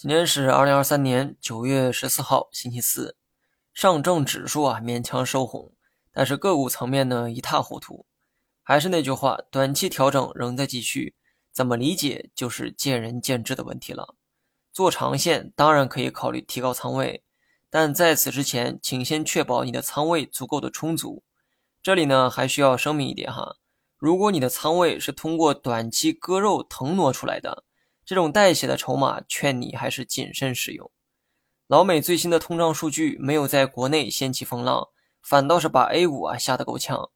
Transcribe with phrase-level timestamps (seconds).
[0.00, 3.18] 今天是二零二三年九月十四号，星期四。
[3.74, 5.74] 上证指数啊勉强收红，
[6.10, 8.06] 但是个股层面呢一塌糊涂。
[8.62, 11.14] 还是那句话，短期调整仍在继续，
[11.52, 14.14] 怎么理解就是见仁见智的问题了。
[14.72, 17.22] 做长线当然可以考虑提高仓位，
[17.68, 21.22] 但在此之前，请先确保你的仓位足够的充足。
[21.82, 23.56] 这里呢还需要声明一点哈，
[23.98, 27.64] 如果你的仓位是通过短期割肉腾挪出来的。
[28.04, 30.90] 这种带血的筹码，劝你还是谨慎使用。
[31.66, 34.88] 老美最新的通胀数据没有在国内掀起风浪，
[35.22, 37.10] 反倒是把 A 股啊吓得够呛。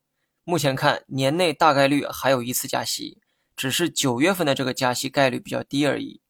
[0.45, 3.21] 目前看，年内大概率还有一次加息，
[3.57, 6.21] 只是九月份的这个加息概率比较低而已。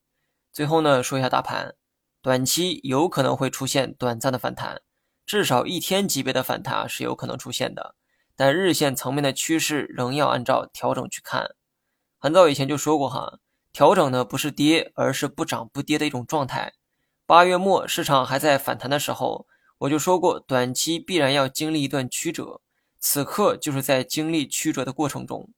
[0.53, 1.75] 最后呢，说一下大盘，
[2.23, 4.81] 短期有可能会出现短暂的反弹，
[5.27, 7.95] 至少一天级别的反弹是有可能出现的，
[8.35, 11.55] 但日线层面的趋势仍要按照调整去看。
[12.19, 13.41] 很早以前就说过哈。
[13.75, 16.75] 调整呢不是跌，而是不涨不跌的一种状态。
[17.27, 22.61] 八月末市场还在反弹的时候，我就说过，短期必然要经历一段曲折。
[23.01, 25.51] 此刻就是在经历曲折的过程中，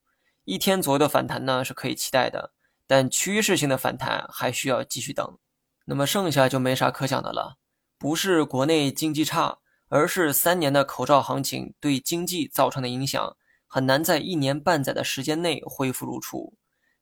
[0.45, 2.53] 一天左右的反弹呢是可以期待的，
[2.87, 5.39] 但趋势性的反弹还需要继续等。
[5.85, 7.59] 那么剩下就没啥可讲的了，
[7.99, 9.59] 不是国内经济差，
[9.91, 16.55] 而是三年的口罩行情对经济造成的影响，很难在一年半载的时间内恢复如初。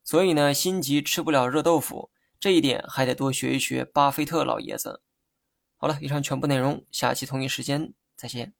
[0.05, 5.01] 所以呢，心急吃不了热豆腐，这一点还得多学一学巴菲特老爷子。
[5.75, 8.53] 好了，以上全部内容，下期同一时间再见。